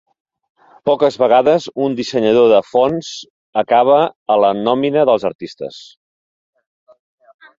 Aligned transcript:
Poques 0.89 1.17
vegades 1.23 1.67
un 1.87 1.97
dissenyador 1.99 2.47
de 2.53 2.61
fonts 2.69 3.11
acaba 3.63 3.99
a 4.35 4.39
la 4.47 4.51
nòmina 4.63 5.03
dels 5.11 5.27
artistes. 5.31 5.77